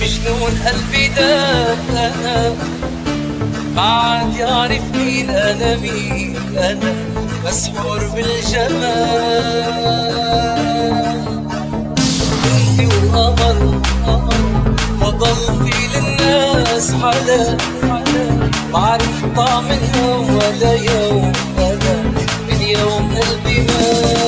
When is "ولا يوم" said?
20.36-21.32